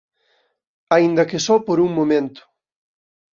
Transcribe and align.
Aínda 0.95 1.27
que 1.29 1.39
só 1.45 1.55
por 1.67 1.77
un 1.85 1.91
momento. 1.99 2.41